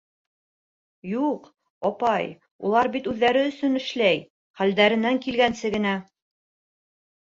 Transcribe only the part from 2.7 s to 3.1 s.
улар